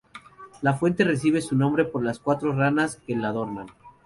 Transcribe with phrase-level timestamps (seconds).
[0.63, 3.67] La fuente recibe su nombre por las cuatro ranas que la adornan.